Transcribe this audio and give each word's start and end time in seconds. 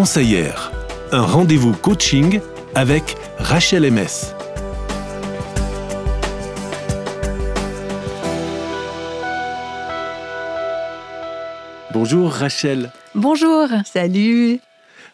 conseillère. 0.00 0.72
Un 1.12 1.20
rendez-vous 1.20 1.74
coaching 1.74 2.40
avec 2.74 3.18
Rachel 3.36 3.82
MS. 3.92 4.32
Bonjour 11.92 12.32
Rachel. 12.32 12.90
Bonjour. 13.14 13.68
Salut. 13.84 14.60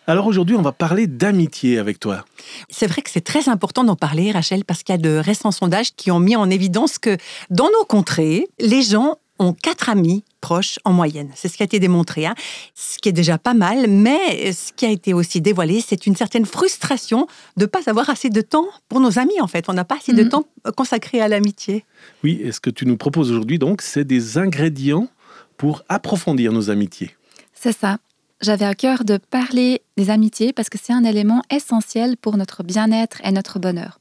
Alors 0.06 0.28
aujourd'hui, 0.28 0.54
on 0.54 0.62
va 0.62 0.70
parler 0.70 1.08
d'amitié 1.08 1.80
avec 1.80 1.98
toi. 1.98 2.24
C'est 2.70 2.86
vrai 2.86 3.02
que 3.02 3.10
c'est 3.10 3.24
très 3.24 3.48
important 3.48 3.82
d'en 3.82 3.96
parler, 3.96 4.30
Rachel, 4.30 4.64
parce 4.64 4.84
qu'il 4.84 4.92
y 4.94 4.98
a 4.98 5.02
de 5.02 5.16
récents 5.16 5.50
sondages 5.50 5.96
qui 5.96 6.12
ont 6.12 6.20
mis 6.20 6.36
en 6.36 6.48
évidence 6.48 6.98
que 7.00 7.16
dans 7.50 7.68
nos 7.70 7.84
contrées, 7.86 8.46
les 8.60 8.82
gens 8.82 9.16
ont 9.38 9.52
quatre 9.52 9.88
amis 9.88 10.24
proches 10.40 10.78
en 10.84 10.92
moyenne. 10.92 11.30
C'est 11.34 11.48
ce 11.48 11.56
qui 11.56 11.62
a 11.62 11.64
été 11.64 11.80
démontré, 11.80 12.26
hein. 12.26 12.34
ce 12.74 12.98
qui 12.98 13.08
est 13.08 13.12
déjà 13.12 13.38
pas 13.38 13.54
mal, 13.54 13.88
mais 13.88 14.52
ce 14.52 14.72
qui 14.72 14.86
a 14.86 14.90
été 14.90 15.12
aussi 15.12 15.40
dévoilé, 15.40 15.82
c'est 15.86 16.06
une 16.06 16.16
certaine 16.16 16.46
frustration 16.46 17.26
de 17.56 17.62
ne 17.62 17.66
pas 17.66 17.80
avoir 17.86 18.10
assez 18.10 18.30
de 18.30 18.40
temps 18.40 18.68
pour 18.88 19.00
nos 19.00 19.18
amis, 19.18 19.40
en 19.40 19.46
fait. 19.46 19.68
On 19.68 19.72
n'a 19.72 19.84
pas 19.84 19.96
assez 19.96 20.12
de 20.12 20.22
mhm. 20.22 20.28
temps 20.28 20.44
consacré 20.76 21.20
à 21.20 21.28
l'amitié. 21.28 21.84
Oui, 22.22 22.40
et 22.42 22.52
ce 22.52 22.60
que 22.60 22.70
tu 22.70 22.86
nous 22.86 22.96
proposes 22.96 23.30
aujourd'hui, 23.30 23.58
donc, 23.58 23.82
c'est 23.82 24.04
des 24.04 24.38
ingrédients 24.38 25.08
pour 25.56 25.82
approfondir 25.88 26.52
nos 26.52 26.70
amitiés. 26.70 27.16
C'est 27.54 27.76
ça 27.76 27.98
j'avais 28.40 28.64
à 28.64 28.74
cœur 28.74 29.04
de 29.04 29.16
parler 29.16 29.82
des 29.96 30.10
amitiés 30.10 30.52
parce 30.52 30.68
que 30.68 30.78
c'est 30.80 30.92
un 30.92 31.04
élément 31.04 31.42
essentiel 31.50 32.16
pour 32.16 32.36
notre 32.36 32.62
bien-être 32.62 33.20
et 33.24 33.32
notre 33.32 33.58
bonheur. 33.58 33.98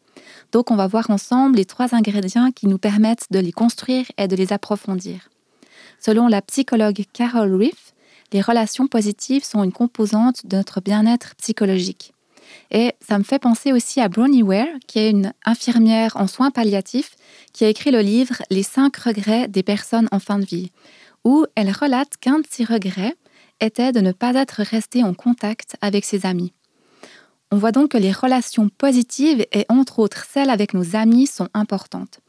Donc 0.52 0.72
on 0.72 0.76
va 0.76 0.88
voir 0.88 1.09
ensemble 1.09 1.58
les 1.58 1.66
trois 1.66 1.95
ingrédients 1.95 2.52
qui 2.52 2.67
nous 2.67 2.78
permettent 2.78 3.28
de 3.31 3.40
les 3.40 3.52
construire 3.52 4.06
et 4.17 4.28
de 4.28 4.36
les 4.36 4.54
approfondir. 4.54 5.30
Selon 6.05 6.27
la 6.27 6.44
psychologue 6.44 7.04
Carol 7.14 7.55
Reef, 7.55 7.95
les 8.32 8.40
relations 8.40 8.86
positives 8.86 9.44
sont 9.44 9.64
une 9.64 9.72
composante 9.72 10.45
de 10.45 10.58
notre 10.58 10.80
bien-être 10.80 11.34
psychologique. 11.38 12.14
Et 12.70 12.94
ça 13.02 13.17
me 13.17 13.23
fait 13.23 13.39
penser 13.39 13.73
aussi 13.73 14.00
à 14.02 14.08
Bronnie 14.08 14.44
Ware, 14.44 14.67
qui 14.86 15.00
est 15.00 15.09
une 15.09 15.33
infirmière 15.45 16.16
en 16.16 16.28
soins 16.28 16.52
palliatifs, 16.52 17.16
qui 17.53 17.66
a 17.66 17.70
écrit 17.70 17.89
le 17.89 18.02
livre 18.02 18.44
Les 18.52 18.61
cinq 18.61 18.98
regrets 18.98 19.48
des 19.48 19.64
personnes 19.64 20.08
en 20.11 20.20
fin 20.20 20.38
de 20.38 20.45
vie, 20.45 20.72
où 21.23 21.48
elle 21.56 21.72
relate 21.72 22.17
qu'un 22.17 22.38
de 22.38 22.45
ses 22.48 22.66
regrets 22.66 23.16
était 23.59 23.92
de 23.92 24.00
ne 24.00 24.11
pas 24.11 24.36
être 24.36 24.61
resté 24.61 25.03
en 25.03 25.16
contact 25.16 25.76
avec 25.81 26.06
ses 26.06 26.28
amis. 26.28 26.53
On 27.52 27.58
voit 27.58 27.72
donc 27.72 27.89
que 27.89 27.98
les 27.98 28.11
relations 28.11 28.70
positives 28.70 29.44
et 29.52 29.66
entre 29.70 29.98
autres 29.98 30.28
celles 30.31 30.52
avec 30.52 30.76
nos 30.76 30.95
amis 30.95 31.26
sont 31.26 31.50
importantes. 31.56 32.20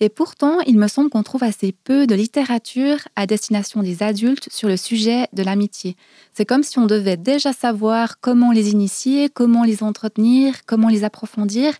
Et 0.00 0.08
pourtant, 0.08 0.60
il 0.66 0.78
me 0.78 0.88
semble 0.88 1.10
qu'on 1.10 1.22
trouve 1.22 1.44
assez 1.44 1.72
peu 1.72 2.06
de 2.06 2.14
littérature 2.14 2.98
à 3.16 3.26
destination 3.26 3.82
des 3.82 4.02
adultes 4.02 4.48
sur 4.50 4.68
le 4.68 4.76
sujet 4.76 5.28
de 5.32 5.42
l'amitié. 5.42 5.96
C'est 6.32 6.44
comme 6.44 6.62
si 6.62 6.78
on 6.78 6.86
devait 6.86 7.16
déjà 7.16 7.52
savoir 7.52 8.20
comment 8.20 8.52
les 8.52 8.70
initier, 8.70 9.28
comment 9.28 9.64
les 9.64 9.82
entretenir, 9.82 10.66
comment 10.66 10.88
les 10.88 11.04
approfondir, 11.04 11.74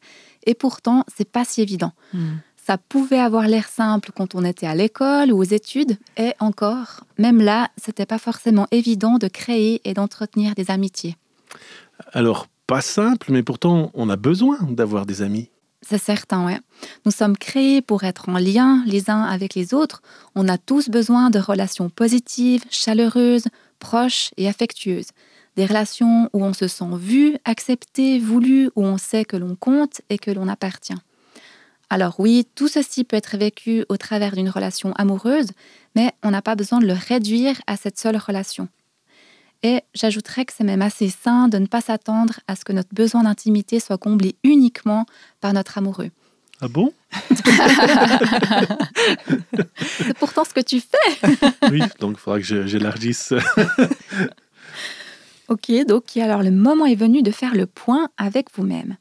et 0.47 0.55
pourtant, 0.55 1.05
c'est 1.15 1.29
pas 1.29 1.45
si 1.45 1.63
évident. 1.63 1.93
Hmm. 2.13 2.37
Ça 2.57 2.79
pouvait 2.79 3.19
avoir 3.19 3.47
l'air 3.47 3.69
simple 3.69 4.11
quand 4.17 4.35
on 4.35 4.45
était 4.45 4.67
à 4.67 4.75
l'école 4.75 5.33
ou 5.33 5.39
aux 5.39 5.43
études, 5.43 5.99
et 6.17 6.33
encore, 6.39 7.05
même 7.19 7.43
là, 7.43 7.69
c'était 7.77 8.07
pas 8.07 8.19
forcément 8.19 8.67
évident 8.71 9.19
de 9.19 9.29
créer 9.29 9.83
et 9.85 9.93
d'entretenir 9.93 10.55
des 10.55 10.71
amitiés. 10.71 11.17
Alors, 12.13 12.47
pas 12.67 12.81
simple, 12.81 13.33
mais 13.33 13.43
pourtant, 13.43 13.91
on 13.93 14.09
a 14.09 14.17
besoin 14.17 14.59
d'avoir 14.63 15.05
des 15.05 15.21
amis. 15.21 15.51
C'est 15.87 15.99
certain, 15.99 16.47
ouais. 16.47 16.59
Nous 17.05 17.13
sommes 17.13 17.37
créés 17.37 17.83
pour 17.83 18.05
être 18.05 18.29
en 18.29 18.39
lien 18.39 18.83
les 18.87 19.11
uns 19.11 19.23
avec 19.23 19.55
les 19.55 19.75
autres. 19.75 20.03
On 20.35 20.49
a 20.49 20.57
tous 20.57 20.89
besoin 20.89 21.31
de 21.31 21.39
relations 21.39 21.91
positives, 21.91 22.65
chaleureuses, 22.71 23.47
proches 23.81 24.31
et 24.37 24.49
affectueuses. 24.49 25.09
Des 25.57 25.67
relations 25.67 26.31
où 26.33 26.43
on 26.43 26.53
se 26.53 26.69
sent 26.69 26.97
vu, 26.97 27.37
accepté, 27.45 28.19
voulu, 28.19 28.71
où 28.77 28.85
on 28.85 28.99
sait 28.99 29.25
que 29.25 29.37
l'on 29.37 29.57
compte 29.57 30.01
et 30.09 30.19
que 30.19 30.31
l'on 30.31 30.49
appartient. 30.49 30.95
Alors 31.91 32.19
oui, 32.19 32.47
tout 32.55 32.69
ceci 32.69 33.05
peut 33.05 33.17
être 33.17 33.37
vécu 33.37 33.85
au 33.89 33.97
travers 33.97 34.35
d'une 34.35 34.49
relation 34.49 34.93
amoureuse, 34.95 35.51
mais 35.95 36.13
on 36.23 36.31
n'a 36.31 36.43
pas 36.43 36.57
besoin 36.57 36.81
de 36.81 36.87
le 36.87 36.95
réduire 36.95 37.61
à 37.67 37.77
cette 37.77 37.99
seule 37.99 38.17
relation. 38.17 38.69
Et 39.65 39.83
j'ajouterais 39.95 40.45
que 40.45 40.53
c'est 40.55 40.63
même 40.63 40.83
assez 40.83 41.09
sain 41.09 41.49
de 41.49 41.57
ne 41.57 41.65
pas 41.67 41.81
s'attendre 41.81 42.39
à 42.47 42.55
ce 42.55 42.67
que 42.67 42.75
notre 42.75 42.95
besoin 42.95 43.23
d'intimité 43.23 43.81
soit 43.81 43.97
comblé 43.97 44.37
uniquement 44.45 45.07
par 45.41 45.55
notre 45.55 45.79
amoureux. 45.79 46.11
Ah 46.61 46.69
bon? 46.69 46.93
C'est 49.99 50.17
pourtant 50.19 50.45
ce 50.45 50.53
que 50.53 50.61
tu 50.61 50.81
fais. 50.81 51.29
oui, 51.71 51.81
donc 51.99 52.17
il 52.17 52.21
faudra 52.21 52.41
que 52.41 52.67
j'élargisse. 52.67 53.33
ok, 55.49 55.73
donc 55.87 56.15
alors 56.19 56.43
le 56.43 56.51
moment 56.51 56.85
est 56.85 56.95
venu 56.95 57.23
de 57.23 57.31
faire 57.31 57.55
le 57.55 57.65
point 57.67 58.11
avec 58.19 58.49
vous-même. 58.55 58.99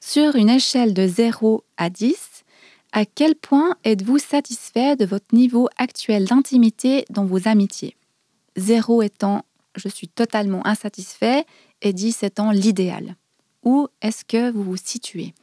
Sur 0.00 0.36
une 0.36 0.50
échelle 0.50 0.94
de 0.94 1.08
0 1.08 1.64
à 1.78 1.90
10, 1.90 2.14
à 2.92 3.04
quel 3.04 3.34
point 3.34 3.74
êtes-vous 3.84 4.18
satisfait 4.18 4.94
de 4.94 5.04
votre 5.04 5.34
niveau 5.34 5.68
actuel 5.78 6.26
d'intimité 6.26 7.04
dans 7.10 7.24
vos 7.24 7.48
amitiés? 7.48 7.96
0 8.56 9.02
étant 9.02 9.44
je 9.76 9.88
suis 9.88 10.08
totalement 10.08 10.66
insatisfait 10.66 11.44
et 11.82 11.92
10 11.92 12.22
étant 12.22 12.50
l'idéal. 12.50 13.16
Où 13.62 13.88
est-ce 14.02 14.24
que 14.24 14.50
vous 14.50 14.62
vous 14.62 14.76
situez? 14.76 15.34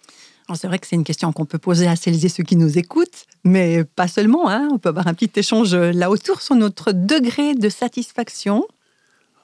C'est 0.56 0.68
vrai 0.68 0.78
que 0.78 0.86
c'est 0.86 0.96
une 0.96 1.04
question 1.04 1.32
qu'on 1.32 1.46
peut 1.46 1.58
poser 1.58 1.88
à 1.88 1.96
celles 1.96 2.24
et 2.26 2.30
ceux 2.30 2.44
qui 2.44 2.56
nous 2.56 2.78
écoutent, 2.78 3.26
mais 3.44 3.84
pas 3.84 4.08
seulement. 4.08 4.50
Hein. 4.50 4.68
On 4.72 4.78
peut 4.78 4.90
avoir 4.90 5.08
un 5.08 5.14
petit 5.14 5.32
échange 5.40 5.74
là 5.74 6.10
autour 6.10 6.42
sur 6.42 6.56
notre 6.56 6.92
degré 6.92 7.56
de 7.56 7.70
satisfaction 7.70 8.66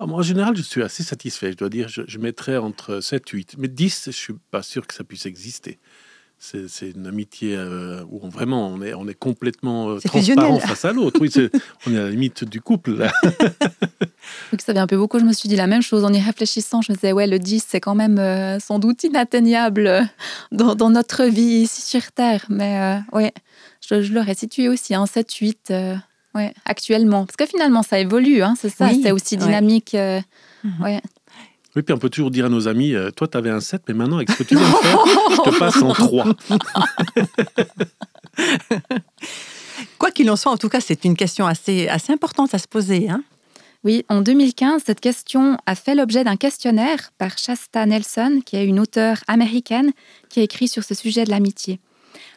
ah, 0.02 0.06
en 0.06 0.22
général, 0.22 0.56
je 0.56 0.62
suis 0.62 0.82
assez 0.82 1.04
satisfait. 1.04 1.52
Je 1.52 1.58
dois 1.58 1.68
dire, 1.68 1.90
je, 1.90 2.18
mettrais 2.20 2.56
entre 2.56 3.02
7 3.02 3.34
et 3.34 3.38
8. 3.38 3.56
Mais 3.58 3.68
10, 3.68 4.04
je 4.06 4.10
ne 4.10 4.14
suis 4.14 4.34
pas 4.50 4.64
sûr 4.64 4.88
que 4.88 4.94
ça 4.94 5.04
puisse 5.04 5.26
exister. 5.26 5.78
C'est 6.40 6.92
une 6.96 7.06
amitié 7.06 7.56
euh, 7.56 8.02
où 8.10 8.22
on, 8.24 8.30
vraiment 8.30 8.70
on 8.70 8.82
est, 8.82 8.94
on 8.94 9.08
est 9.08 9.14
complètement 9.14 9.90
euh, 9.90 10.00
transparent 10.00 10.60
face 10.60 10.86
à 10.86 10.94
l'autre. 10.94 11.20
Oui, 11.20 11.30
on 11.86 11.94
est 11.94 11.98
à 11.98 12.04
la 12.04 12.10
limite 12.10 12.46
du 12.46 12.62
couple. 12.62 12.96
Là. 12.96 13.12
ça 14.58 14.72
vient 14.74 14.84
un 14.84 14.88
peu 14.88 14.98
beaucoup. 14.98 15.20
Je 15.20 15.26
me 15.26 15.34
suis 15.34 15.50
dit 15.50 15.58
la 15.58 15.68
même 15.68 15.82
chose 15.82 16.06
en 16.06 16.14
y 16.14 16.20
réfléchissant. 16.20 16.82
Je 16.82 16.92
me 16.92 16.96
disais, 16.96 17.12
ouais, 17.12 17.28
le 17.28 17.40
10, 17.40 17.66
c'est 17.68 17.82
quand 17.82 17.96
même 17.96 18.20
euh, 18.20 18.58
sans 18.60 18.80
doute 18.80 19.04
inatteignable 19.04 20.10
dans, 20.52 20.90
notre 20.90 21.26
vie 21.26 21.64
ici 21.64 21.82
sur 21.82 22.12
Terre. 22.14 22.46
Mais 22.50 23.00
ouais, 23.12 23.34
je, 23.88 24.02
je 24.02 24.14
l'aurais 24.14 24.36
situé 24.36 24.70
aussi 24.70 24.96
en 24.96 25.06
7-8 25.06 26.00
ouais, 26.36 26.54
actuellement 26.66 27.26
Parce 27.26 27.36
que 27.36 27.46
finalement, 27.46 27.84
ça 27.84 28.00
évolue, 28.00 28.42
hein, 28.42 28.56
c'est 28.58 28.70
ça, 28.70 28.90
c'est 29.02 29.12
aussi 29.12 29.38
dynamique. 29.38 29.96
Euh, 29.96 30.22
mhm. 30.64 30.84
ouais. 30.84 31.02
Oui, 31.76 31.84
puis 31.84 31.94
on 31.94 31.98
peut 31.98 32.10
toujours 32.10 32.32
dire 32.32 32.46
à 32.46 32.50
nos 32.50 32.68
amis, 32.68 32.96
euh, 32.96 33.12
toi, 33.12 33.28
tu 33.28 33.38
avais 33.38 33.52
un 33.52 33.60
7, 33.60 33.84
mais 33.88 33.94
maintenant, 33.94 34.16
avec 34.18 34.32
ce 34.32 34.38
que 34.38 34.44
tu 34.44 34.56
viens 34.56 34.68
de 34.68 34.76
faire, 34.76 34.98
je 35.30 35.52
te 35.52 35.60
passe 35.60 35.82
en 35.82 35.94
3. 35.94 36.26
Quoi 40.00 40.12
qu'il 40.12 40.30
en 40.32 40.36
soit, 40.36 40.52
en 40.52 40.58
tout 40.58 40.70
cas, 40.70 40.82
c'est 40.82 41.06
une 41.06 41.16
question 41.16 41.46
assez, 41.46 41.88
assez 41.88 42.12
importante 42.12 42.56
à 42.56 42.58
se 42.58 42.68
poser. 42.68 43.10
Hein 43.10 43.24
oui, 43.84 44.04
en 44.10 44.22
2015, 44.22 44.84
cette 44.86 45.00
question 45.00 45.58
a 45.66 45.76
fait 45.76 45.96
l'objet 45.96 46.24
d'un 46.24 46.36
questionnaire 46.36 47.12
par 47.18 47.38
Shasta 47.38 47.86
Nelson, 47.86 48.42
qui 48.46 48.58
est 48.58 48.66
une 48.66 48.80
auteure 48.80 49.18
américaine 49.28 49.92
qui 50.28 50.42
a 50.42 50.44
écrit 50.44 50.68
sur 50.68 50.84
ce 50.84 50.96
sujet 50.96 51.24
de 51.24 51.30
l'amitié. 51.30 51.80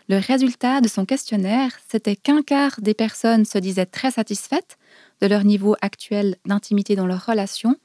Le 0.08 0.18
résultat 0.18 0.80
de 0.80 0.88
son 0.88 1.04
questionnaire, 1.04 1.72
c'était 1.88 2.16
qu'un 2.16 2.42
quart 2.42 2.80
des 2.80 2.94
personnes 2.94 3.44
se 3.44 3.58
disaient 3.58 3.86
très 3.86 4.12
satisfaites 4.12 4.78
de 5.20 5.26
leur 5.26 5.44
niveau 5.44 5.74
actuel 5.80 6.36
d'intimité 6.44 6.96
dans 6.96 7.06
leur 7.06 7.26
relation, 7.26 7.76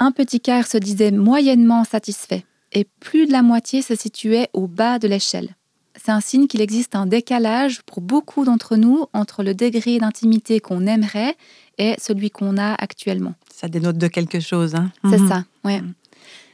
un 0.00 0.10
petit 0.10 0.40
quart 0.40 0.66
se 0.66 0.78
disait 0.78 1.12
moyennement 1.12 1.84
satisfait, 1.84 2.44
et 2.72 2.86
plus 2.98 3.26
de 3.26 3.32
la 3.32 3.42
moitié 3.42 3.82
se 3.82 3.94
situait 3.94 4.48
au 4.52 4.66
bas 4.66 4.98
de 4.98 5.06
l'échelle. 5.06 5.54
C'est 6.02 6.10
un 6.10 6.20
signe 6.20 6.46
qu'il 6.46 6.62
existe 6.62 6.96
un 6.96 7.04
décalage 7.04 7.82
pour 7.82 8.00
beaucoup 8.00 8.44
d'entre 8.44 8.76
nous 8.76 9.04
entre 9.12 9.42
le 9.42 9.54
degré 9.54 9.98
d'intimité 9.98 10.58
qu'on 10.58 10.86
aimerait 10.86 11.36
et 11.76 11.94
celui 11.98 12.30
qu'on 12.30 12.56
a 12.56 12.72
actuellement. 12.74 13.34
Ça 13.52 13.68
dénote 13.68 13.98
de 13.98 14.08
quelque 14.08 14.40
chose. 14.40 14.74
Hein 14.74 14.90
C'est 15.04 15.20
mhm. 15.20 15.28
ça, 15.28 15.44
oui. 15.64 15.74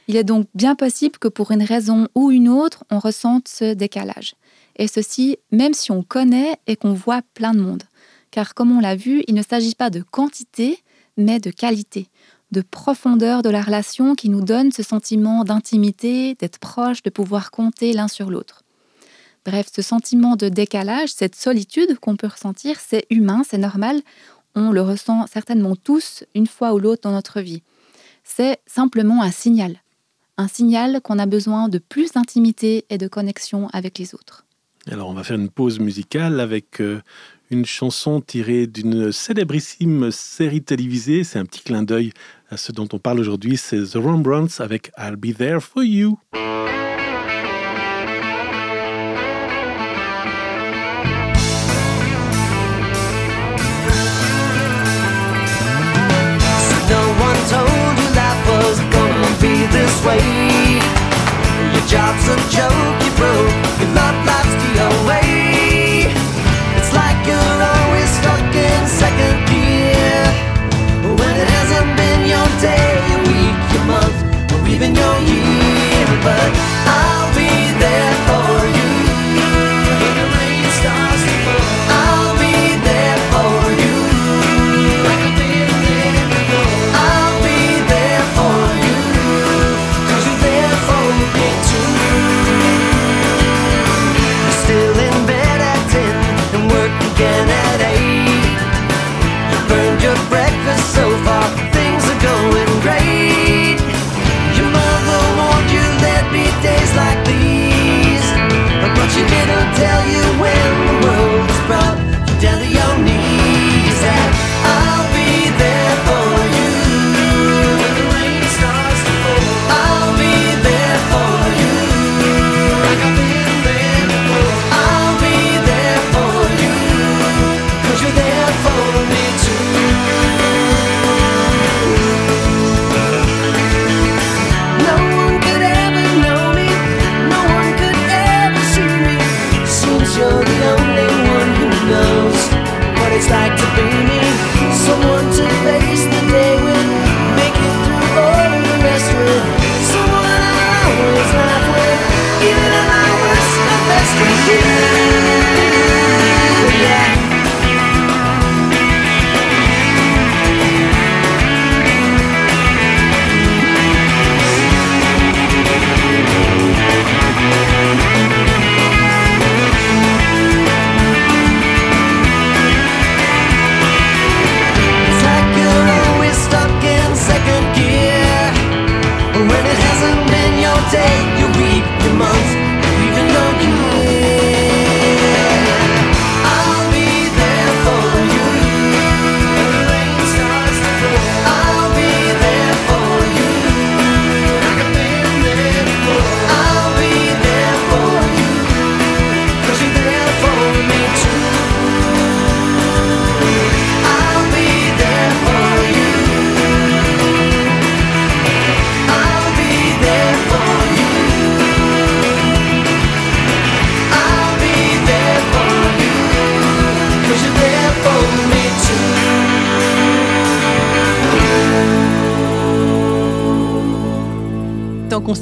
Il 0.09 0.17
est 0.17 0.25
donc 0.25 0.47
bien 0.53 0.75
possible 0.75 1.17
que 1.17 1.27
pour 1.27 1.51
une 1.51 1.63
raison 1.63 2.07
ou 2.15 2.31
une 2.31 2.49
autre, 2.49 2.83
on 2.89 2.99
ressente 2.99 3.47
ce 3.47 3.73
décalage. 3.73 4.35
Et 4.77 4.87
ceci, 4.87 5.37
même 5.51 5.73
si 5.73 5.91
on 5.91 6.03
connaît 6.03 6.57
et 6.65 6.75
qu'on 6.75 6.93
voit 6.93 7.21
plein 7.33 7.53
de 7.53 7.61
monde. 7.61 7.83
Car 8.31 8.53
comme 8.53 8.71
on 8.71 8.79
l'a 8.79 8.95
vu, 8.95 9.23
il 9.27 9.35
ne 9.35 9.41
s'agit 9.41 9.75
pas 9.75 9.89
de 9.89 10.01
quantité, 10.01 10.79
mais 11.17 11.39
de 11.39 11.51
qualité, 11.51 12.07
de 12.51 12.61
profondeur 12.61 13.41
de 13.41 13.49
la 13.49 13.61
relation 13.61 14.15
qui 14.15 14.29
nous 14.29 14.41
donne 14.41 14.71
ce 14.71 14.83
sentiment 14.83 15.43
d'intimité, 15.43 16.35
d'être 16.35 16.59
proche, 16.59 17.03
de 17.03 17.09
pouvoir 17.09 17.51
compter 17.51 17.93
l'un 17.93 18.07
sur 18.07 18.29
l'autre. 18.29 18.63
Bref, 19.45 19.67
ce 19.73 19.81
sentiment 19.81 20.35
de 20.35 20.49
décalage, 20.49 21.09
cette 21.09 21.35
solitude 21.35 21.97
qu'on 21.99 22.17
peut 22.17 22.27
ressentir, 22.27 22.77
c'est 22.79 23.05
humain, 23.09 23.43
c'est 23.47 23.57
normal. 23.57 24.01
On 24.55 24.71
le 24.71 24.81
ressent 24.81 25.25
certainement 25.27 25.75
tous 25.75 26.23
une 26.35 26.47
fois 26.47 26.73
ou 26.73 26.79
l'autre 26.79 27.03
dans 27.03 27.11
notre 27.11 27.41
vie. 27.41 27.63
C'est 28.23 28.59
simplement 28.65 29.21
un 29.21 29.31
signal. 29.31 29.81
Un 30.37 30.47
signal 30.47 31.01
qu'on 31.01 31.17
a 31.17 31.25
besoin 31.25 31.69
de 31.69 31.77
plus 31.77 32.11
d'intimité 32.11 32.85
et 32.89 32.97
de 32.97 33.07
connexion 33.07 33.69
avec 33.71 33.97
les 33.99 34.13
autres. 34.15 34.45
Alors 34.91 35.09
on 35.09 35.13
va 35.13 35.23
faire 35.23 35.37
une 35.37 35.49
pause 35.49 35.79
musicale 35.79 36.39
avec 36.39 36.81
euh, 36.81 37.01
une 37.49 37.65
chanson 37.65 38.21
tirée 38.21 38.67
d'une 38.67 39.11
célébrissime 39.11 40.11
série 40.11 40.61
télévisée. 40.61 41.23
C'est 41.23 41.39
un 41.39 41.45
petit 41.45 41.61
clin 41.61 41.83
d'œil 41.83 42.11
ce 42.55 42.71
dont 42.71 42.87
on 42.93 42.99
parle 42.99 43.19
aujourd'hui. 43.19 43.57
C'est 43.57 43.83
The 43.83 43.95
Rembrandts 43.95 44.61
avec 44.61 44.91
I'll 44.97 45.17
Be 45.17 45.35
There 45.35 45.59
For 45.59 45.83
You. 45.83 46.19
Your 61.73 61.85
job's 61.85 62.27
a 62.27 62.35
joke, 62.49 63.03
you 63.03 63.11
broke, 63.15 63.51
your 63.79 63.89
love 63.93 64.25
life's 64.25 64.55
the 64.63 65.03
away. 65.03 65.36
Even 74.77 74.93
your 74.93 75.19
year, 75.21 76.05
but 76.23 76.86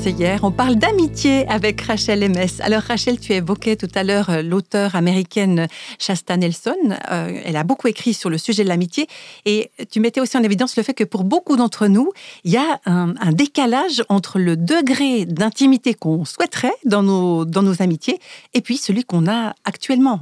conseillère, 0.05 0.43
on 0.43 0.51
parle 0.51 0.75
d'amitié 0.75 1.47
avec 1.47 1.81
Rachel 1.81 2.29
MS. 2.29 2.61
Alors 2.61 2.83
Rachel, 2.83 3.19
tu 3.19 3.33
évoquais 3.33 3.75
tout 3.75 3.87
à 3.95 4.03
l'heure 4.03 4.29
euh, 4.29 4.43
l'auteure 4.43 4.93
américaine 4.95 5.67
Shasta 5.97 6.37
Nelson. 6.37 6.75
Euh, 7.09 7.41
elle 7.43 7.55
a 7.55 7.63
beaucoup 7.63 7.87
écrit 7.87 8.13
sur 8.13 8.29
le 8.29 8.37
sujet 8.37 8.63
de 8.63 8.69
l'amitié 8.69 9.07
et 9.45 9.71
tu 9.89 9.99
mettais 9.99 10.21
aussi 10.21 10.37
en 10.37 10.43
évidence 10.43 10.77
le 10.77 10.83
fait 10.83 10.93
que 10.93 11.03
pour 11.03 11.23
beaucoup 11.23 11.55
d'entre 11.55 11.87
nous, 11.87 12.11
il 12.43 12.51
y 12.51 12.57
a 12.57 12.79
un, 12.85 13.15
un 13.19 13.31
décalage 13.31 14.03
entre 14.07 14.37
le 14.37 14.55
degré 14.55 15.25
d'intimité 15.25 15.95
qu'on 15.95 16.23
souhaiterait 16.23 16.75
dans 16.85 17.01
nos, 17.01 17.43
dans 17.43 17.63
nos 17.63 17.81
amitiés 17.81 18.19
et 18.53 18.61
puis 18.61 18.77
celui 18.77 19.05
qu'on 19.05 19.27
a 19.27 19.55
actuellement. 19.63 20.19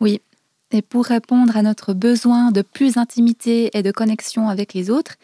Oui. 0.00 0.22
Et 0.72 0.82
pour 0.82 1.04
répondre 1.04 1.56
à 1.56 1.62
notre 1.62 1.92
besoin 1.94 2.50
de 2.50 2.62
plus 2.62 2.94
d'intimité 2.94 3.70
et 3.74 3.84
de 3.84 3.92
connexion 3.92 4.48
avec 4.48 4.74
les 4.74 4.90
autres, 4.90 5.14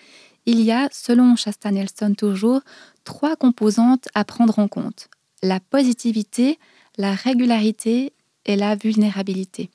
il 0.49 0.61
y 0.61 0.70
a, 0.70 0.88
selon 0.93 1.35
Shasta 1.35 1.73
Nelson 1.73 2.14
toujours, 2.16 2.61
trois 3.06 3.36
composantes 3.36 4.08
à 4.14 4.25
prendre 4.25 4.58
en 4.58 4.68
compte. 4.68 5.08
La 5.42 5.60
positivité, 5.60 6.58
la 6.98 7.14
régularité 7.14 8.12
et 8.44 8.56
la 8.56 8.76
vulnérabilité. 8.76 9.70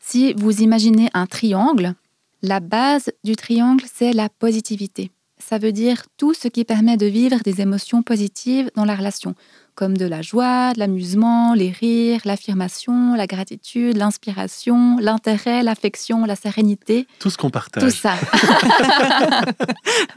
Si 0.00 0.32
vous 0.32 0.62
imaginez 0.62 1.08
un 1.14 1.26
triangle, 1.26 1.94
la 2.42 2.58
base 2.58 3.12
du 3.22 3.36
triangle, 3.36 3.84
c'est 3.92 4.12
la 4.12 4.28
positivité. 4.28 5.12
Ça 5.38 5.58
veut 5.58 5.72
dire 5.72 6.04
tout 6.16 6.34
ce 6.34 6.48
qui 6.48 6.64
permet 6.64 6.96
de 6.96 7.06
vivre 7.06 7.38
des 7.44 7.60
émotions 7.60 8.02
positives 8.02 8.70
dans 8.74 8.84
la 8.84 8.96
relation, 8.96 9.34
comme 9.80 9.96
de 9.96 10.04
la 10.04 10.20
joie, 10.20 10.74
de 10.74 10.78
l'amusement, 10.78 11.54
les 11.54 11.70
rires, 11.70 12.20
l'affirmation, 12.26 13.14
la 13.14 13.26
gratitude, 13.26 13.96
l'inspiration, 13.96 14.98
l'intérêt, 14.98 15.62
l'affection, 15.62 16.26
la 16.26 16.36
sérénité. 16.36 17.06
Tout 17.18 17.30
ce 17.30 17.38
qu'on 17.38 17.48
partage. 17.48 17.84
Tout 17.84 17.88
ça. 17.88 18.12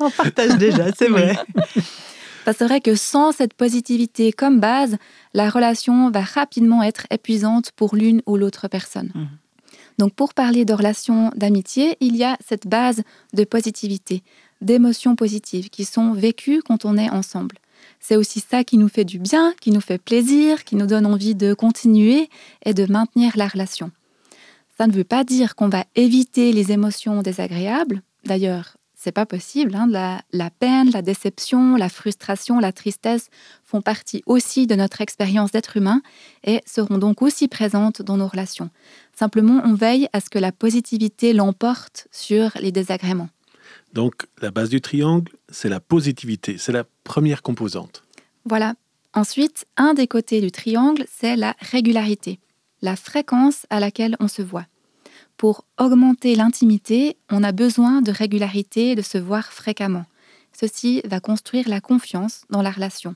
On 0.01 0.10
partage 0.10 0.58
déjà, 0.58 0.91
c'est 0.91 1.08
vrai. 1.08 1.38
Parce 2.43 2.58
que 2.58 2.58
c'est 2.58 2.67
vrai 2.67 2.82
que 2.82 2.96
sans 2.96 3.32
cette 3.32 3.53
positivité 3.53 4.34
comme 4.34 4.60
base, 4.60 4.98
la 5.34 5.50
relation 5.50 6.12
va 6.12 6.20
rapidement 6.20 6.84
être 6.84 7.08
épuisante 7.10 7.72
pour 7.72 7.96
l'une 7.96 8.22
ou 8.25 8.36
l'autre 8.36 8.67
personne. 8.67 9.12
Mhm. 9.15 9.27
Donc 9.98 10.13
pour 10.13 10.34
parler 10.34 10.65
de 10.65 10.74
relations 10.74 11.32
d'amitié, 11.38 11.96
il 12.01 12.17
y 12.17 12.25
a 12.25 12.36
cette 12.46 12.67
base 12.67 13.01
de 13.34 13.46
positivité, 13.46 14.24
d'émotions 14.60 15.15
positives 15.15 15.70
qui 15.70 15.86
sont 15.86 16.12
vécues 16.12 16.62
quand 16.67 16.84
on 16.84 16.98
est 16.98 17.10
ensemble. 17.10 17.55
C'est 18.05 18.17
aussi 18.17 18.41
ça 18.41 18.65
qui 18.65 18.77
nous 18.77 18.89
fait 18.89 19.05
du 19.05 19.17
bien, 19.17 19.53
qui 19.62 19.72
nous 19.72 19.79
fait 19.79 19.98
plaisir, 19.98 20.65
qui 20.65 20.75
nous 20.75 20.88
donne 20.88 21.05
envie 21.05 21.36
de 21.36 21.53
continuer 21.53 22.29
et 22.65 22.74
de 22.74 22.86
maintenir 22.91 23.38
la 23.38 23.48
relation. 23.48 23.91
Ça 24.77 24.88
ne 24.88 24.91
veut 24.91 25.05
pas 25.05 25.24
dire 25.24 25.55
qu'on 25.55 25.69
va 25.69 25.86
éviter 25.95 26.51
les 26.51 26.74
émotions 26.74 27.22
désagréables. 27.22 28.01
D'ailleurs, 28.25 28.75
c'est 28.93 29.13
pas 29.13 29.25
possible. 29.25 29.74
hein. 29.74 29.88
La, 29.89 30.22
la 30.33 30.50
peine, 30.50 30.91
la 30.91 31.01
déception, 31.01 31.77
la 31.77 31.88
frustration, 31.88 32.60
la 32.60 32.74
tristesse 32.74 33.29
font 33.63 33.81
partie 33.81 34.22
aussi 34.25 34.67
de 34.67 34.75
notre 34.75 35.00
expérience 35.00 35.51
d'être 35.51 35.77
humain 35.77 36.01
et 36.43 36.60
seront 36.65 36.98
donc 36.98 37.22
aussi 37.22 37.48
présentes 37.48 38.01
dans 38.01 38.17
nos 38.17 38.27
relations. 38.27 38.69
Simplement, 39.17 39.62
on 39.63 39.75
veille 39.75 40.10
à 40.12 40.19
ce 40.19 40.29
que 40.29 40.39
la 40.39 40.51
positivité 40.51 41.31
l'emporte 41.31 42.10
sur 42.12 42.51
les 42.60 42.74
désagréments. 42.74 43.29
Donc, 43.93 44.25
la 44.41 44.51
base 44.51 44.69
du 44.69 44.81
triangle, 44.81 45.31
c'est 45.50 45.69
la 45.69 45.79
positivité. 45.79 46.57
C'est 46.57 46.71
la 46.71 46.83
première 47.03 47.41
composante. 47.41 48.03
Voilà. 48.45 48.73
Ensuite, 49.13 49.65
un 49.77 49.93
des 49.93 50.07
côtés 50.07 50.41
du 50.41 50.51
triangle, 50.51 51.05
c'est 51.12 51.35
la 51.35 51.55
régularité, 51.59 52.39
la 52.81 52.95
fréquence 52.95 53.67
à 53.69 53.79
laquelle 53.79 54.17
on 54.19 54.27
se 54.27 54.41
voit. 54.41 54.65
pour 55.38 55.65
augmenter 55.79 56.35
l'intimité, 56.35 57.17
on 57.29 57.43
a 57.43 57.51
besoin 57.51 58.01
de 58.01 58.12
régularité, 58.12 58.95
de 58.95 59.01
se 59.01 59.17
voir 59.17 59.51
fréquemment. 59.51 60.05
Ceci 60.53 61.01
va 61.05 61.19
construire 61.19 61.67
la 61.67 61.81
confiance 61.81 62.43
dans 62.50 62.62
la 62.62 62.71
relation. 62.71 63.15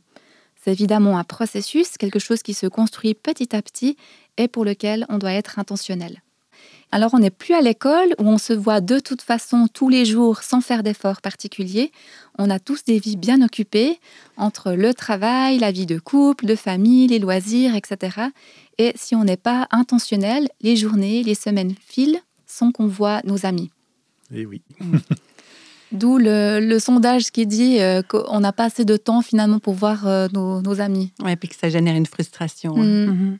C'est 0.55 0.71
évidemment 0.71 1.17
un 1.17 1.23
processus, 1.23 1.97
quelque 1.97 2.19
chose 2.19 2.41
qui 2.41 2.53
se 2.53 2.67
construit 2.67 3.13
petit 3.13 3.55
à 3.55 3.61
petit 3.61 3.95
et 4.37 4.47
pour 4.47 4.65
lequel 4.65 5.05
on 5.09 5.19
doit 5.19 5.33
être 5.33 5.59
intentionnel. 5.59 6.21
Alors 6.91 7.13
on 7.13 7.19
n'est 7.19 7.29
plus 7.29 7.53
à 7.53 7.61
l'école 7.61 8.15
où 8.17 8.23
on 8.23 8.37
se 8.37 8.53
voit 8.53 8.79
de 8.79 8.99
toute 8.99 9.21
façon 9.21 9.67
tous 9.71 9.89
les 9.89 10.05
jours 10.05 10.41
sans 10.41 10.61
faire 10.61 10.83
d'efforts 10.83 11.21
particuliers. 11.21 11.91
On 12.37 12.49
a 12.49 12.59
tous 12.59 12.85
des 12.85 12.99
vies 12.99 13.17
bien 13.17 13.41
occupées 13.41 13.99
entre 14.37 14.71
le 14.71 14.93
travail, 14.93 15.59
la 15.59 15.71
vie 15.71 15.85
de 15.85 15.99
couple, 15.99 16.45
de 16.45 16.55
famille, 16.55 17.07
les 17.07 17.19
loisirs, 17.19 17.75
etc. 17.75 18.27
Et 18.77 18.93
si 18.95 19.15
on 19.15 19.25
n'est 19.25 19.37
pas 19.37 19.67
intentionnel, 19.71 20.47
les 20.61 20.77
journées, 20.77 21.23
les 21.23 21.35
semaines 21.35 21.75
filent 21.85 22.21
sans 22.45 22.71
qu'on 22.71 22.87
voit 22.87 23.21
nos 23.25 23.45
amis. 23.45 23.69
Et 24.33 24.41
eh 24.41 24.45
oui. 24.45 24.61
D'où 25.91 26.17
le, 26.17 26.79
sondage 26.79 27.31
qui 27.31 27.47
dit 27.47 27.79
euh, 27.79 28.01
qu'on 28.01 28.41
n'a 28.41 28.51
pas 28.51 28.65
assez 28.65 28.83
de 28.83 28.97
temps 28.97 29.21
finalement 29.21 29.59
pour 29.59 29.73
voir 29.73 30.05
euh, 30.05 30.27
nos, 30.33 30.81
amis. 30.81 31.13
Oui, 31.23 31.31
et 31.31 31.35
puis 31.37 31.47
que 31.47 31.55
ça 31.55 31.69
génère 31.69 31.95
une 31.95 32.05
frustration. 32.05 32.75
Hein. 32.77 33.07
Mm. 33.07 33.37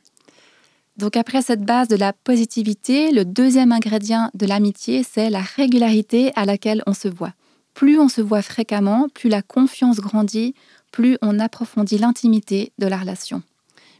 Donc 0.98 1.16
après 1.16 1.42
cette 1.42 1.62
base 1.62 1.86
de 1.86 1.96
la 1.96 2.12
positivité, 2.12 3.12
le 3.12 3.24
deuxième 3.24 3.70
ingrédient 3.70 4.30
de 4.34 4.46
l'amitié, 4.46 5.04
c'est 5.08 5.30
la 5.30 5.40
régularité 5.40 6.32
à 6.34 6.44
laquelle 6.44 6.82
on 6.86 6.92
se 6.92 7.06
voit. 7.06 7.32
Plus 7.74 8.00
on 8.00 8.08
se 8.08 8.20
voit 8.20 8.42
fréquemment, 8.42 9.06
plus 9.14 9.30
la 9.30 9.40
confiance 9.40 10.00
grandit, 10.00 10.54
plus 10.90 11.16
on 11.22 11.38
approfondit 11.38 11.98
l'intimité 11.98 12.72
de 12.78 12.88
la 12.88 12.96
relation. 12.96 13.42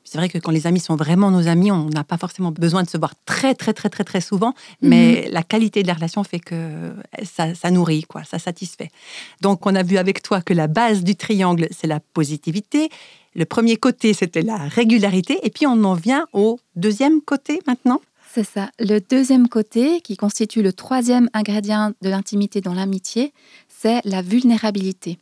C'est 0.02 0.17
vrai 0.17 0.31
que 0.31 0.38
quand 0.38 0.50
les 0.50 0.67
amis 0.67 0.81
sont 0.81 0.97
vraiment 0.97 1.31
nos 1.31 1.49
amis, 1.49 1.71
on 1.71 1.90
n'a 1.90 2.02
pas 2.02 2.17
forcément 2.17 2.50
besoin 2.50 2.83
de 2.83 2.88
se 2.88 2.97
voir 2.97 3.12
très, 3.26 3.55
très, 3.55 3.75
très, 3.75 3.90
très, 3.90 4.05
très 4.05 4.23
souvent, 4.23 4.55
mais 4.81 5.25
mhm. 5.26 5.33
la 5.35 5.43
qualité 5.43 5.83
de 5.83 5.87
la 5.87 5.93
relation 5.93 6.25
fait 6.25 6.40
que 6.40 6.95
ça, 7.25 7.55
ça, 7.55 7.71
nourrit, 7.71 8.05
quoi, 8.05 8.25
ça 8.25 8.38
satisfait. 8.38 8.90
Donc, 9.43 9.67
on 9.67 9.75
a 9.75 9.83
vu 9.83 9.99
avec 9.99 10.23
toi 10.23 10.40
que 10.40 10.55
la 10.55 10.67
base 10.67 11.05
du 11.05 11.14
triangle, 11.14 11.69
c'est 11.71 11.87
la 11.87 12.00
positivité. 12.00 12.88
Le 13.38 13.45
premier 13.45 13.76
côté, 13.76 14.14
c'était 14.14 14.42
la 14.42 14.57
régularité. 14.57 15.38
Et 15.45 15.50
puis, 15.50 15.64
on 15.64 15.85
en 15.85 15.95
vient 15.95 16.26
au 16.33 16.59
deuxième 16.75 17.21
côté 17.21 17.61
maintenant. 17.68 18.00
C'est 18.35 18.42
ça. 18.42 18.68
Le 18.80 18.99
deuxième 18.99 19.47
côté, 19.47 20.00
qui 20.00 20.16
constitue 20.16 20.61
le 20.61 20.73
troisième 20.73 21.30
ingrédient 21.33 21.92
de 22.02 22.09
l'intimité 22.09 22.61
dans 22.61 22.75
l'amitié, 22.75 23.33
c'est 23.68 24.00
la 24.04 24.23
vulnérabilité. 24.23 25.18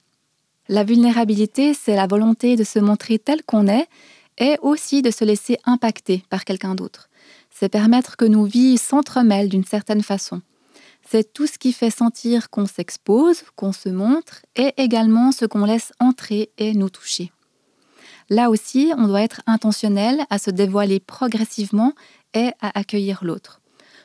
La 0.71 0.83
vulnérabilité, 0.83 1.75
c'est 1.75 1.95
la 1.95 2.07
volonté 2.07 2.57
de 2.57 2.65
se 2.65 2.79
montrer 2.79 3.19
tel 3.19 3.43
qu'on 3.43 3.69
est 3.69 3.87
et 4.39 4.57
aussi 4.63 5.03
de 5.03 5.11
se 5.11 5.27
laisser 5.27 5.59
impacter 5.67 6.25
par 6.31 6.47
quelqu'un 6.47 6.75
d'autre. 6.75 7.11
C'est 7.51 7.69
permettre 7.69 8.17
que 8.17 8.25
nos 8.25 8.45
vies 8.45 8.79
s'entremêlent 8.79 9.51
d'une 9.51 9.67
certaine 9.67 10.03
façon. 10.03 10.41
C'est 11.07 11.35
tout 11.35 11.47
ce 11.47 11.59
qui 11.59 11.75
fait 11.75 11.91
sentir 11.91 12.49
qu'on 12.49 12.67
s'expose, 12.67 13.43
qu'on 13.57 13.75
se 13.75 13.91
montre, 13.91 14.41
et 14.57 14.73
également 14.79 15.33
ce 15.33 15.45
qu'on 15.45 15.67
laisse 15.67 15.93
entrer 16.01 16.49
et 16.57 16.73
nous 16.73 16.89
toucher. 16.89 17.31
Là 18.29 18.51
aussi, 18.51 18.93
on 18.97 19.07
doit 19.07 19.23
être 19.23 19.43
intentionnel 19.47 20.25
à 20.31 20.39
se 20.39 20.51
dévoiler 20.51 21.01
progressivement 21.01 21.93
et 22.35 22.51
à 22.61 22.79
accueillir 22.79 23.25
l'autre. 23.25 23.61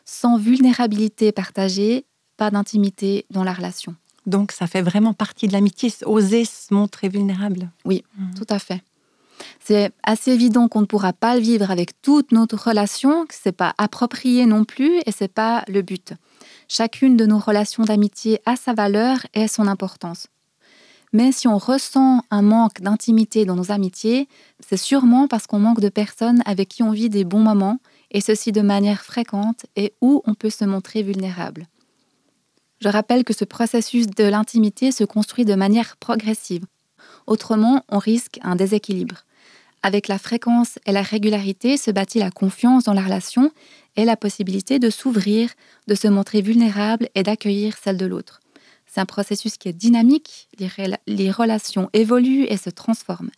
Sans 0.05 0.37
vulnérabilité 0.37 1.31
partagée, 1.31 2.05
pas 2.37 2.51
d'intimité 2.51 3.25
dans 3.29 3.43
la 3.43 3.53
relation. 3.53 3.95
Donc 4.25 4.51
ça 4.51 4.67
fait 4.67 4.81
vraiment 4.81 5.13
partie 5.13 5.47
de 5.47 5.53
l'amitié, 5.53 5.91
oser 6.05 6.45
se 6.45 6.73
montrer 6.73 7.09
vulnérable. 7.09 7.69
Oui, 7.85 8.03
mmh. 8.17 8.33
tout 8.35 8.47
à 8.49 8.59
fait. 8.59 8.83
C'est 9.59 9.91
assez 10.03 10.31
évident 10.31 10.67
qu'on 10.67 10.81
ne 10.81 10.85
pourra 10.85 11.13
pas 11.13 11.35
le 11.35 11.41
vivre 11.41 11.71
avec 11.71 11.99
toute 12.01 12.31
notre 12.31 12.67
relation, 12.67 13.25
que 13.25 13.33
c'est 13.33 13.51
pas 13.51 13.73
approprié 13.77 14.45
non 14.45 14.63
plus 14.65 14.99
et 15.05 15.11
c'est 15.11 15.33
pas 15.33 15.63
le 15.67 15.81
but. 15.81 16.13
Chacune 16.67 17.17
de 17.17 17.25
nos 17.25 17.39
relations 17.39 17.83
d'amitié 17.83 18.39
a 18.45 18.55
sa 18.55 18.73
valeur 18.73 19.17
et 19.33 19.47
son 19.47 19.67
importance. 19.67 20.27
Mais 21.13 21.31
si 21.31 21.47
on 21.47 21.57
ressent 21.57 22.21
un 22.31 22.41
manque 22.41 22.81
d'intimité 22.81 23.43
dans 23.45 23.55
nos 23.55 23.71
amitiés, 23.71 24.29
c'est 24.59 24.77
sûrement 24.77 25.27
parce 25.27 25.45
qu'on 25.45 25.59
manque 25.59 25.81
de 25.81 25.89
personnes 25.89 26.41
avec 26.45 26.69
qui 26.69 26.83
on 26.83 26.91
vit 26.91 27.09
des 27.09 27.25
bons 27.25 27.41
moments, 27.41 27.79
et 28.11 28.21
ceci 28.21 28.51
de 28.51 28.61
manière 28.61 29.03
fréquente, 29.03 29.65
et 29.75 29.93
où 30.01 30.21
on 30.25 30.33
peut 30.33 30.49
se 30.49 30.65
montrer 30.65 31.03
vulnérable. 31.03 31.67
Je 32.79 32.89
rappelle 32.89 33.23
que 33.23 33.33
ce 33.33 33.45
processus 33.45 34.07
de 34.07 34.23
l'intimité 34.23 34.91
se 34.91 35.03
construit 35.03 35.45
de 35.45 35.53
manière 35.53 35.97
progressive. 35.97 36.65
Autrement, 37.27 37.83
on 37.89 37.99
risque 37.99 38.39
un 38.41 38.55
déséquilibre. 38.55 39.25
Avec 39.83 40.07
la 40.07 40.17
fréquence 40.17 40.79
et 40.85 40.91
la 40.91 41.01
régularité 41.01 41.77
se 41.77 41.91
bâtit 41.91 42.19
la 42.19 42.31
confiance 42.31 42.83
dans 42.83 42.93
la 42.93 43.03
relation 43.03 43.51
et 43.95 44.05
la 44.05 44.15
possibilité 44.15 44.79
de 44.79 44.89
s'ouvrir, 44.89 45.49
de 45.87 45.95
se 45.95 46.07
montrer 46.07 46.41
vulnérable 46.41 47.09
et 47.15 47.23
d'accueillir 47.23 47.77
celle 47.77 47.97
de 47.97 48.05
l'autre. 48.05 48.40
C'est 48.93 48.99
un 48.99 49.05
processus 49.05 49.55
qui 49.55 49.69
est 49.69 49.73
dynamique, 49.73 50.49
les, 51.07 51.31
relations 51.31 51.89
évoluent 51.93 52.43
et 52.49 52.57
se 52.57 52.69
transforment. 52.69 53.29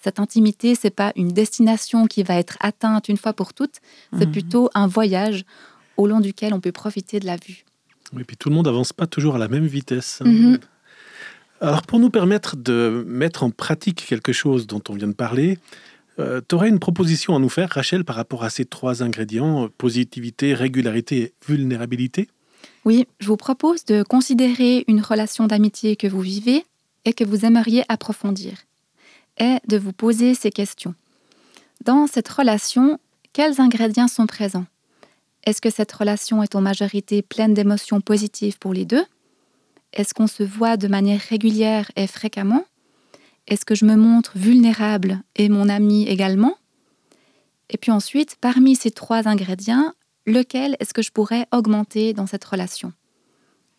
Cette 0.00 0.20
intimité, 0.20 0.76
c'est 0.76 0.90
pas 0.90 1.12
une 1.16 1.32
destination 1.32 2.06
qui 2.06 2.22
va 2.22 2.36
être 2.36 2.56
atteinte 2.60 3.08
une 3.08 3.16
fois 3.16 3.32
pour 3.32 3.52
toutes, 3.52 3.80
c'est 4.16 4.26
mhm. 4.26 4.32
plutôt 4.32 4.70
un 4.74 4.86
voyage 4.86 5.44
au 5.96 6.06
long 6.06 6.20
duquel 6.20 6.54
on 6.54 6.60
peut 6.60 6.70
profiter 6.70 7.18
de 7.18 7.26
la 7.26 7.34
vue. 7.34 7.64
Oui, 8.12 8.22
puis 8.22 8.36
tout 8.36 8.48
le 8.48 8.54
monde 8.54 8.66
n'avance 8.66 8.92
pas 8.92 9.08
toujours 9.08 9.34
à 9.34 9.38
la 9.38 9.48
même 9.48 9.66
vitesse. 9.66 10.20
Mhm. 10.24 10.60
Alors, 11.60 11.82
pour 11.82 11.98
nous 11.98 12.10
permettre 12.10 12.56
de 12.56 13.04
mettre 13.04 13.42
en 13.42 13.50
pratique 13.50 14.06
quelque 14.06 14.32
chose 14.32 14.68
dont 14.68 14.82
on 14.88 14.94
vient 14.94 15.08
de 15.08 15.14
parler, 15.14 15.58
euh, 16.20 16.40
tu 16.48 16.54
aurais 16.54 16.68
une 16.68 16.78
proposition 16.78 17.34
à 17.34 17.40
nous 17.40 17.48
faire, 17.48 17.70
Rachel, 17.70 18.04
par 18.04 18.14
rapport 18.14 18.44
à 18.44 18.50
ces 18.50 18.66
trois 18.66 19.02
ingrédients, 19.02 19.68
positivité, 19.78 20.54
régularité 20.54 21.18
et 21.18 21.32
vulnérabilité? 21.48 22.28
Oui, 22.84 23.06
je 23.20 23.26
vous 23.26 23.36
propose 23.36 23.84
de 23.84 24.02
considérer 24.02 24.84
une 24.88 25.00
relation 25.00 25.46
d'amitié 25.46 25.96
que 25.96 26.06
vous 26.06 26.20
vivez 26.20 26.64
et 27.04 27.12
que 27.12 27.24
vous 27.24 27.44
aimeriez 27.44 27.84
approfondir, 27.88 28.58
et 29.38 29.58
de 29.68 29.76
vous 29.76 29.92
poser 29.92 30.34
ces 30.34 30.50
questions. 30.50 30.94
Dans 31.84 32.06
cette 32.06 32.28
relation, 32.28 32.98
quels 33.32 33.60
ingrédients 33.60 34.08
sont 34.08 34.26
présents? 34.26 34.66
Est-ce 35.44 35.60
que 35.60 35.70
cette 35.70 35.92
relation 35.92 36.42
est 36.42 36.54
en 36.54 36.60
majorité 36.60 37.22
pleine 37.22 37.54
d'émotions 37.54 38.00
positives 38.00 38.58
pour 38.58 38.72
les 38.72 38.84
deux? 38.84 39.04
Est-ce 39.92 40.14
qu'on 40.14 40.28
se 40.28 40.42
voit 40.42 40.76
de 40.76 40.88
manière 40.88 41.20
régulière 41.20 41.90
et 41.96 42.06
fréquemment? 42.06 42.64
Est-ce 43.48 43.64
que 43.64 43.74
je 43.74 43.84
me 43.84 43.96
montre 43.96 44.32
vulnérable 44.36 45.20
et 45.34 45.48
mon 45.48 45.68
ami 45.68 46.06
également? 46.06 46.56
Et 47.70 47.78
puis 47.78 47.90
ensuite, 47.90 48.36
parmi 48.40 48.76
ces 48.76 48.90
trois 48.90 49.26
ingrédients, 49.26 49.92
lequel 50.26 50.76
est-ce 50.80 50.94
que 50.94 51.02
je 51.02 51.10
pourrais 51.10 51.46
augmenter 51.52 52.12
dans 52.12 52.26
cette 52.26 52.44
relation? 52.44 52.92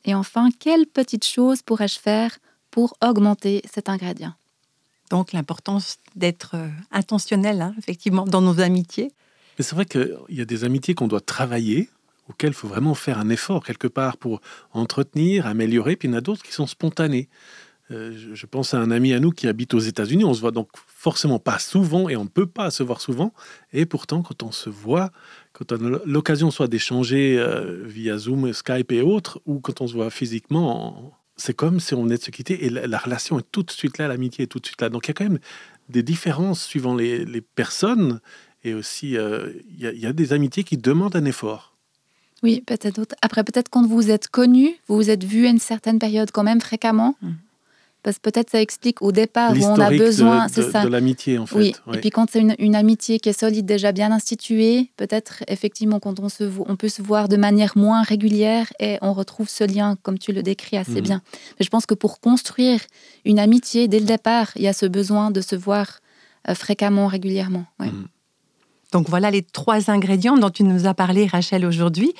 Et 0.06 0.14
enfin, 0.16 0.50
quelle 0.60 0.86
petite 0.86 1.26
chose 1.26 1.62
pourrais-je 1.62 2.00
faire 2.00 2.38
pour 2.72 2.96
augmenter 3.02 3.62
cet 3.72 3.90
ingrédient? 3.90 4.34
Donc 5.10 5.32
l'importance 5.32 5.98
d'être 6.16 6.56
euh, 6.56 6.68
intentionnel, 6.92 7.62
hein, 7.62 7.74
effectivement, 7.78 8.26
dans 8.26 8.42
nos 8.42 8.60
amitiés. 8.60 9.12
Mais 9.58 9.64
c'est 9.64 9.76
vrai 9.76 9.86
qu'il 9.86 10.18
y 10.30 10.42
a 10.42 10.46
des 10.46 10.64
amitiés 10.64 10.96
qu'on 10.96 11.08
doit 11.08 11.22
travailler, 11.22 11.90
auxquelles 12.30 12.52
il 12.52 12.56
faut 12.56 12.68
vraiment 12.68 12.96
faire 12.96 13.20
un 13.20 13.30
effort 13.30 13.64
quelque 13.64 13.88
part 13.88 14.18
pour 14.18 14.42
entretenir, 14.72 15.46
améliorer, 15.46 15.96
puis 15.96 16.08
il 16.08 16.12
y 16.12 16.14
en 16.16 16.18
a 16.18 16.22
d'autres 16.22 16.44
qui 16.44 16.54
sont 16.54 16.68
spontanées. 16.68 17.30
Euh, 17.92 18.34
je 18.34 18.46
pense 18.46 18.74
à 18.74 18.80
un 18.80 18.92
ami 18.92 19.14
à 19.14 19.20
nous 19.20 19.32
qui 19.32 19.48
habite 19.48 19.74
aux 19.74 19.80
États-Unis. 19.80 20.24
On 20.24 20.34
se 20.34 20.42
voit 20.42 20.52
donc 20.52 20.70
forcément 20.88 21.40
pas 21.40 21.60
souvent 21.60 22.08
et 22.10 22.16
on 22.16 22.24
ne 22.24 22.30
peut 22.30 22.48
pas 22.48 22.72
se 22.72 22.82
voir 22.82 23.02
souvent. 23.02 23.34
Et 23.74 23.86
pourtant, 23.86 24.22
quand 24.22 24.42
on 24.42 24.52
se 24.52 24.70
voit, 24.70 25.12
quand 25.54 25.72
on 25.72 25.94
a 25.94 26.00
l'occasion 26.06 26.52
soit 26.52 26.68
d'échanger 26.68 27.38
euh, 27.38 27.84
via 27.86 28.18
Zoom, 28.18 28.52
Skype 28.52 28.92
et 28.92 29.02
autres, 29.02 29.40
ou 29.46 29.60
quand 29.60 29.82
on 29.82 29.88
se 29.88 29.94
voit 29.94 30.10
physiquement, 30.10 31.14
c'est 31.38 31.54
comme 31.54 31.80
si 31.80 31.94
on 31.94 32.04
venait 32.04 32.18
de 32.18 32.24
se 32.24 32.32
quitter 32.32 32.66
et 32.66 32.70
la, 32.70 32.98
relation 32.98 33.40
est 33.40 33.46
tout 33.52 33.64
de 33.64 33.72
suite 33.72 33.98
là, 33.98 34.08
l'amitié 34.08 34.44
est 34.44 34.48
tout 34.48 34.60
de 34.60 34.66
suite 34.66 34.82
là. 34.82 34.90
Donc 34.90 35.08
il 35.08 35.10
y 35.10 35.12
a 35.12 35.14
quand 35.14 35.24
même 35.24 35.40
des 35.90 36.04
différences 36.04 36.64
suivant 36.64 36.96
les, 36.96 37.42
personnes 37.42 38.20
et 38.64 38.74
aussi 38.74 39.18
euh, 39.18 39.52
il 39.78 39.80
y, 39.80 40.06
a 40.06 40.14
des 40.14 40.34
amitiés 40.34 40.64
qui 40.64 40.78
demandent 40.78 41.16
un 41.16 41.26
effort. 41.26 41.76
Oui, 42.42 42.62
peut-être 42.66 42.96
d'autres. 42.96 43.16
Après, 43.22 43.44
peut-être 43.44 43.70
quand 43.70 43.86
vous 43.86 44.10
êtes 44.10 44.28
connu, 44.28 44.76
vous 44.88 44.96
vous 44.96 45.10
êtes 45.10 45.24
vu 45.24 45.46
à 45.46 45.50
une 45.50 45.60
certaine 45.60 46.00
période 46.00 46.32
quand 46.32 46.44
même 46.44 46.62
fréquemment. 46.62 47.16
Mmh. 47.22 47.32
Parce 48.04 48.18
que 48.18 48.30
peut-être 48.30 48.50
ça 48.50 48.62
explique 48.62 49.02
au 49.02 49.14
départ 49.14 49.54
où 49.54 49.64
on 49.64 49.80
a 49.80 49.90
besoin, 49.90 50.48
c'est 50.50 50.70
ça. 50.70 50.84
De 50.84 50.90
l'amitié 50.90 51.38
en 51.38 51.46
fait. 51.46 51.56
Oui. 51.56 51.74
Et 51.94 51.98
puis 52.00 52.10
quand 52.10 52.30
c'est 52.30 52.42
une, 52.60 52.76
amitié 52.76 53.20
qui 53.20 53.30
est 53.30 53.40
solide, 53.40 53.66
déjà 53.66 53.94
bien 53.94 54.12
instituée, 54.12 54.92
peut-être 54.98 55.44
effectivement 55.48 56.00
quand 56.00 56.20
on 56.20 56.28
se 56.28 56.44
on 56.68 56.76
peut 56.76 56.90
se 56.90 57.02
voir 57.02 57.30
de 57.30 57.38
manière 57.38 57.78
moins 57.78 58.04
régulière 58.04 58.72
et 58.80 58.98
on 59.02 59.14
retrouve 59.14 59.48
ce 59.48 59.64
lien 59.64 59.96
comme 60.04 60.20
tu 60.20 60.34
le 60.34 60.44
décris 60.44 60.76
assez 60.76 60.96
mhm. 60.96 61.02
bien. 61.02 61.22
Mais 61.60 61.64
je 61.64 61.70
pense 61.70 61.86
que 61.86 61.94
pour 61.94 62.20
construire 62.20 62.82
une 63.24 63.40
amitié 63.40 63.88
dès 63.88 64.00
le 64.00 64.06
départ, 64.06 64.52
il 64.58 64.64
y 64.64 64.68
a 64.68 64.74
ce 64.74 64.86
besoin 64.86 65.32
de 65.32 65.40
se 65.40 65.56
voir 65.56 66.00
euh, 66.50 66.56
fréquemment, 66.56 67.08
régulièrement. 67.08 67.66
Mhm. 67.80 68.08
Donc 68.92 69.10
voilà 69.10 69.32
les 69.32 69.44
trois 69.44 69.90
ingrédients 69.90 70.38
dont 70.38 70.50
tu 70.50 70.64
nous 70.64 70.88
as 70.88 70.94
parlé, 70.94 71.26
Rachel, 71.26 71.66
aujourd'hui 71.66 72.14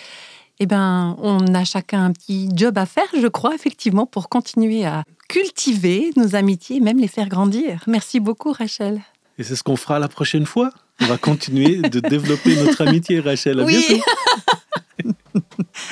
eh 0.60 0.66
ben, 0.66 1.16
on 1.20 1.54
a 1.54 1.64
chacun 1.64 2.06
un 2.06 2.12
petit 2.12 2.50
job 2.54 2.78
à 2.78 2.86
faire, 2.86 3.08
je 3.20 3.28
crois, 3.28 3.56
effectivement, 3.56 4.06
pour 4.06 4.30
continuer 4.30 4.86
à 4.86 5.04
cultiver 5.28 6.12
nos 6.16 6.36
amitiés, 6.36 6.80
même 6.80 7.00
les 7.00 7.08
faire 7.08 7.30
grandir. 7.30 7.84
Merci 7.88 8.20
beaucoup, 8.20 8.52
Rachel. 8.52 9.02
Et 9.38 9.44
c'est 9.44 9.56
ce 9.56 9.64
qu'on 9.64 9.76
fera 9.76 10.00
la 10.00 10.08
prochaine 10.08 10.46
fois. 10.46 10.70
On 11.02 11.06
va 11.06 11.18
continuer 11.18 11.78
de 11.78 12.00
développer 12.00 12.56
notre 12.56 12.82
amitié, 12.82 13.20
Rachel. 13.20 13.60
À 13.60 13.64
oui. 13.64 13.84
bientôt. 13.88 14.04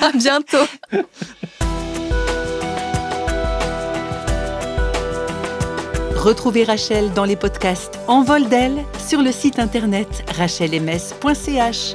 à 0.00 0.12
bientôt. 0.12 0.66
Retrouvez 6.14 6.62
Rachel 6.62 7.12
dans 7.14 7.24
les 7.24 7.34
podcasts 7.34 7.98
En 8.06 8.22
vol 8.22 8.48
d'elle 8.48 8.84
sur 9.08 9.22
le 9.22 9.32
site 9.32 9.58
internet 9.58 10.24
rachelms.ch. 10.36 11.94